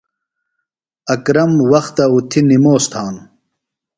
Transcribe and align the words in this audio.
اکرم 1.13 1.51
وختہ 1.71 2.05
اُتھیۡ 2.13 2.45
نِموس 2.49 2.83
تھانوۡ۔ 2.91 3.25